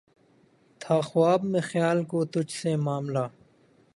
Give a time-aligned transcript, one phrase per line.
[0.81, 3.25] تھا خواب میں خیال کو تجھ سے معاملہ